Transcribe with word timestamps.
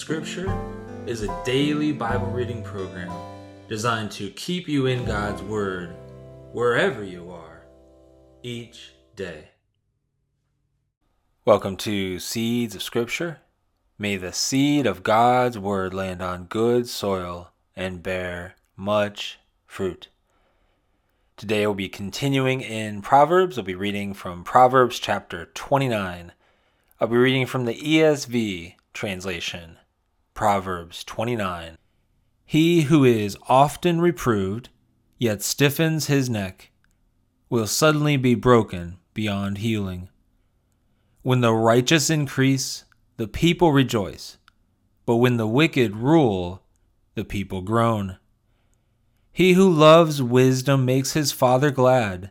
Scripture 0.00 0.50
is 1.06 1.22
a 1.22 1.44
daily 1.44 1.92
Bible 1.92 2.28
reading 2.28 2.62
program 2.62 3.12
designed 3.68 4.10
to 4.12 4.30
keep 4.30 4.66
you 4.66 4.86
in 4.86 5.04
God's 5.04 5.42
Word 5.42 5.94
wherever 6.52 7.04
you 7.04 7.30
are 7.30 7.66
each 8.42 8.94
day. 9.14 9.50
Welcome 11.44 11.76
to 11.76 12.18
Seeds 12.18 12.74
of 12.74 12.82
Scripture. 12.82 13.40
May 13.98 14.16
the 14.16 14.32
seed 14.32 14.86
of 14.86 15.02
God's 15.02 15.58
Word 15.58 15.92
land 15.92 16.22
on 16.22 16.44
good 16.44 16.88
soil 16.88 17.50
and 17.76 18.02
bear 18.02 18.54
much 18.78 19.38
fruit. 19.66 20.08
Today 21.36 21.66
we'll 21.66 21.74
be 21.74 21.90
continuing 21.90 22.62
in 22.62 23.02
Proverbs. 23.02 23.58
I'll 23.58 23.64
be 23.64 23.74
reading 23.74 24.14
from 24.14 24.44
Proverbs 24.44 24.98
chapter 24.98 25.50
29. 25.52 26.32
I'll 26.98 27.06
be 27.08 27.16
reading 27.18 27.44
from 27.44 27.66
the 27.66 27.74
ESV 27.74 28.76
translation, 28.94 29.76
Proverbs 30.40 31.04
29. 31.04 31.76
He 32.46 32.80
who 32.84 33.04
is 33.04 33.36
often 33.46 34.00
reproved, 34.00 34.70
yet 35.18 35.42
stiffens 35.42 36.06
his 36.06 36.30
neck, 36.30 36.70
will 37.50 37.66
suddenly 37.66 38.16
be 38.16 38.34
broken 38.34 38.96
beyond 39.12 39.58
healing. 39.58 40.08
When 41.20 41.42
the 41.42 41.52
righteous 41.52 42.08
increase, 42.08 42.86
the 43.18 43.28
people 43.28 43.70
rejoice, 43.70 44.38
but 45.04 45.16
when 45.16 45.36
the 45.36 45.46
wicked 45.46 45.94
rule, 45.94 46.62
the 47.16 47.24
people 47.26 47.60
groan. 47.60 48.16
He 49.30 49.52
who 49.52 49.70
loves 49.70 50.22
wisdom 50.22 50.86
makes 50.86 51.12
his 51.12 51.32
father 51.32 51.70
glad, 51.70 52.30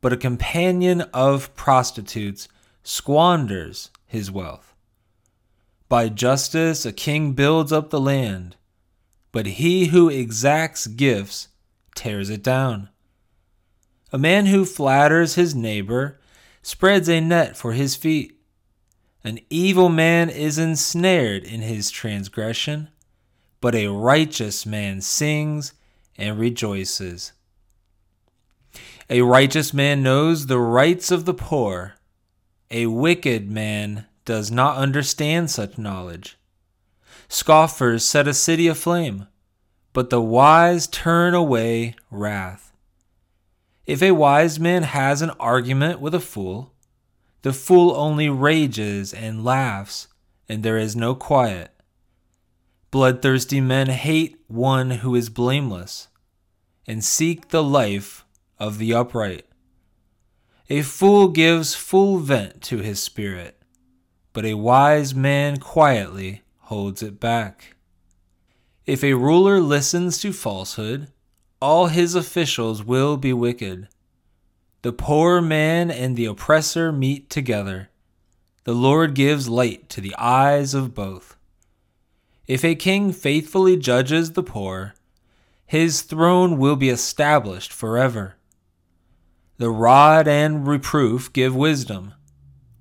but 0.00 0.12
a 0.12 0.16
companion 0.16 1.02
of 1.14 1.54
prostitutes 1.54 2.48
squanders 2.82 3.92
his 4.04 4.32
wealth. 4.32 4.75
By 5.88 6.08
justice 6.08 6.84
a 6.84 6.92
king 6.92 7.32
builds 7.32 7.72
up 7.72 7.90
the 7.90 8.00
land, 8.00 8.56
but 9.30 9.46
he 9.46 9.86
who 9.86 10.08
exacts 10.08 10.86
gifts 10.86 11.48
tears 11.94 12.28
it 12.28 12.42
down. 12.42 12.88
A 14.12 14.18
man 14.18 14.46
who 14.46 14.64
flatters 14.64 15.34
his 15.34 15.54
neighbor 15.54 16.20
spreads 16.62 17.08
a 17.08 17.20
net 17.20 17.56
for 17.56 17.72
his 17.72 17.94
feet. 17.94 18.40
An 19.22 19.38
evil 19.50 19.88
man 19.88 20.28
is 20.28 20.58
ensnared 20.58 21.44
in 21.44 21.60
his 21.60 21.90
transgression, 21.90 22.88
but 23.60 23.74
a 23.74 23.88
righteous 23.88 24.66
man 24.66 25.00
sings 25.00 25.72
and 26.16 26.38
rejoices. 26.38 27.32
A 29.08 29.22
righteous 29.22 29.72
man 29.72 30.02
knows 30.02 30.46
the 30.46 30.58
rights 30.58 31.10
of 31.10 31.24
the 31.24 31.34
poor. 31.34 31.94
A 32.70 32.86
wicked 32.86 33.48
man 33.50 34.06
does 34.26 34.50
not 34.50 34.76
understand 34.76 35.50
such 35.50 35.78
knowledge. 35.78 36.36
Scoffers 37.28 38.04
set 38.04 38.28
a 38.28 38.34
city 38.34 38.68
aflame, 38.68 39.26
but 39.94 40.10
the 40.10 40.20
wise 40.20 40.86
turn 40.86 41.32
away 41.32 41.94
wrath. 42.10 42.74
If 43.86 44.02
a 44.02 44.10
wise 44.10 44.60
man 44.60 44.82
has 44.82 45.22
an 45.22 45.30
argument 45.40 46.00
with 46.00 46.14
a 46.14 46.20
fool, 46.20 46.74
the 47.42 47.52
fool 47.52 47.94
only 47.96 48.28
rages 48.28 49.14
and 49.14 49.44
laughs, 49.44 50.08
and 50.48 50.62
there 50.62 50.76
is 50.76 50.96
no 50.96 51.14
quiet. 51.14 51.70
Bloodthirsty 52.90 53.60
men 53.60 53.88
hate 53.88 54.40
one 54.48 54.90
who 54.90 55.14
is 55.14 55.28
blameless, 55.28 56.08
and 56.86 57.04
seek 57.04 57.48
the 57.48 57.62
life 57.62 58.24
of 58.58 58.78
the 58.78 58.92
upright. 58.92 59.46
A 60.68 60.82
fool 60.82 61.28
gives 61.28 61.74
full 61.74 62.18
vent 62.18 62.62
to 62.62 62.78
his 62.78 63.00
spirit, 63.00 63.55
but 64.36 64.44
a 64.44 64.52
wise 64.52 65.14
man 65.14 65.56
quietly 65.56 66.42
holds 66.64 67.02
it 67.02 67.18
back. 67.18 67.74
If 68.84 69.02
a 69.02 69.14
ruler 69.14 69.60
listens 69.60 70.18
to 70.18 70.30
falsehood, 70.30 71.10
all 71.58 71.86
his 71.86 72.14
officials 72.14 72.84
will 72.84 73.16
be 73.16 73.32
wicked. 73.32 73.88
The 74.82 74.92
poor 74.92 75.40
man 75.40 75.90
and 75.90 76.16
the 76.16 76.26
oppressor 76.26 76.92
meet 76.92 77.30
together. 77.30 77.88
The 78.64 78.74
Lord 78.74 79.14
gives 79.14 79.48
light 79.48 79.88
to 79.88 80.02
the 80.02 80.14
eyes 80.18 80.74
of 80.74 80.94
both. 80.94 81.38
If 82.46 82.62
a 82.62 82.74
king 82.74 83.12
faithfully 83.12 83.78
judges 83.78 84.32
the 84.32 84.42
poor, 84.42 84.92
his 85.64 86.02
throne 86.02 86.58
will 86.58 86.76
be 86.76 86.90
established 86.90 87.72
forever. 87.72 88.34
The 89.56 89.70
rod 89.70 90.28
and 90.28 90.68
reproof 90.68 91.32
give 91.32 91.56
wisdom, 91.56 92.12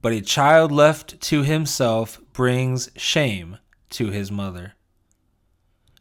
but 0.06 0.14
a 0.14 0.22
child 0.22 0.72
left 0.72 1.20
to 1.20 1.42
himself 1.42 2.22
brings 2.32 2.92
shame 2.96 3.58
to 3.90 4.12
his 4.12 4.32
mother. 4.32 4.76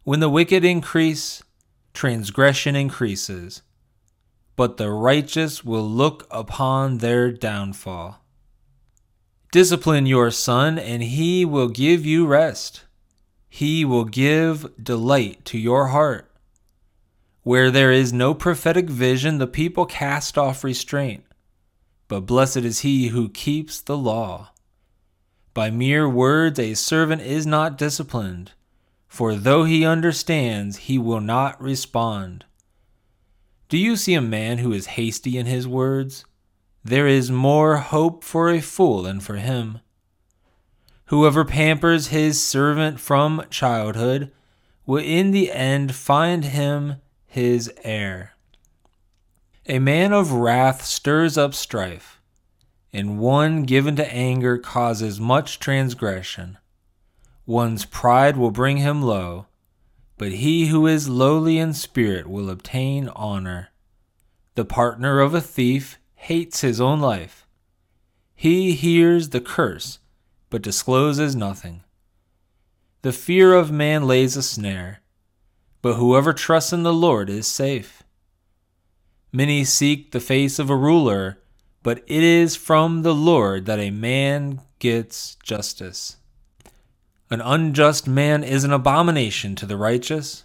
When 0.02 0.20
the 0.20 0.28
wicked 0.28 0.62
increase, 0.62 1.42
transgression 1.94 2.76
increases, 2.76 3.62
but 4.56 4.76
the 4.76 4.90
righteous 4.90 5.64
will 5.64 5.88
look 5.88 6.26
upon 6.30 6.98
their 6.98 7.32
downfall. 7.32 8.22
Discipline 9.50 10.04
your 10.04 10.30
son, 10.30 10.78
and 10.78 11.02
he 11.02 11.46
will 11.46 11.68
give 11.68 12.04
you 12.04 12.26
rest. 12.26 12.84
He 13.48 13.86
will 13.86 14.04
give 14.04 14.70
delight 14.76 15.46
to 15.46 15.56
your 15.56 15.86
heart. 15.86 16.30
Where 17.42 17.70
there 17.70 17.90
is 17.90 18.12
no 18.12 18.34
prophetic 18.34 18.90
vision, 18.90 19.38
the 19.38 19.46
people 19.46 19.86
cast 19.86 20.36
off 20.36 20.62
restraint. 20.62 21.24
But 22.08 22.22
blessed 22.22 22.58
is 22.58 22.80
he 22.80 23.08
who 23.08 23.28
keeps 23.28 23.80
the 23.80 23.96
law. 23.96 24.50
By 25.54 25.70
mere 25.70 26.08
words 26.08 26.58
a 26.58 26.74
servant 26.74 27.22
is 27.22 27.46
not 27.46 27.78
disciplined, 27.78 28.52
for 29.06 29.34
though 29.34 29.64
he 29.64 29.86
understands, 29.86 30.76
he 30.76 30.98
will 30.98 31.20
not 31.20 31.60
respond. 31.62 32.44
Do 33.68 33.78
you 33.78 33.96
see 33.96 34.14
a 34.14 34.20
man 34.20 34.58
who 34.58 34.72
is 34.72 34.86
hasty 34.86 35.38
in 35.38 35.46
his 35.46 35.66
words? 35.66 36.24
There 36.84 37.06
is 37.06 37.30
more 37.30 37.78
hope 37.78 38.22
for 38.22 38.50
a 38.50 38.60
fool 38.60 39.02
than 39.02 39.20
for 39.20 39.36
him. 39.36 39.78
Whoever 41.06 41.44
pampers 41.44 42.08
his 42.08 42.40
servant 42.40 43.00
from 43.00 43.44
childhood 43.50 44.32
will 44.84 45.02
in 45.02 45.30
the 45.30 45.50
end 45.50 45.94
find 45.94 46.44
him 46.44 46.96
his 47.26 47.72
heir. 47.82 48.33
A 49.66 49.78
man 49.78 50.12
of 50.12 50.32
wrath 50.32 50.84
stirs 50.84 51.38
up 51.38 51.54
strife, 51.54 52.20
and 52.92 53.18
one 53.18 53.62
given 53.62 53.96
to 53.96 54.12
anger 54.12 54.58
causes 54.58 55.18
much 55.18 55.58
transgression. 55.58 56.58
One's 57.46 57.86
pride 57.86 58.36
will 58.36 58.50
bring 58.50 58.76
him 58.76 59.02
low, 59.02 59.46
but 60.18 60.32
he 60.32 60.66
who 60.66 60.86
is 60.86 61.08
lowly 61.08 61.58
in 61.58 61.72
spirit 61.72 62.26
will 62.26 62.50
obtain 62.50 63.08
honor. 63.08 63.70
The 64.54 64.66
partner 64.66 65.20
of 65.20 65.34
a 65.34 65.40
thief 65.40 65.98
hates 66.14 66.60
his 66.60 66.80
own 66.80 67.00
life. 67.00 67.46
He 68.34 68.72
hears 68.72 69.30
the 69.30 69.40
curse 69.40 69.98
but 70.54 70.62
discloses 70.62 71.34
nothing. 71.34 71.82
The 73.02 73.12
fear 73.12 73.54
of 73.54 73.72
man 73.72 74.06
lays 74.06 74.36
a 74.36 74.42
snare, 74.42 75.00
but 75.82 75.94
whoever 75.94 76.32
trusts 76.32 76.72
in 76.72 76.84
the 76.84 76.92
Lord 76.92 77.28
is 77.28 77.48
safe. 77.48 78.03
Many 79.36 79.64
seek 79.64 80.12
the 80.12 80.20
face 80.20 80.60
of 80.60 80.70
a 80.70 80.76
ruler, 80.76 81.40
but 81.82 82.04
it 82.06 82.22
is 82.22 82.54
from 82.54 83.02
the 83.02 83.12
Lord 83.12 83.66
that 83.66 83.80
a 83.80 83.90
man 83.90 84.60
gets 84.78 85.34
justice. 85.42 86.18
An 87.30 87.40
unjust 87.40 88.06
man 88.06 88.44
is 88.44 88.62
an 88.62 88.72
abomination 88.72 89.56
to 89.56 89.66
the 89.66 89.76
righteous, 89.76 90.44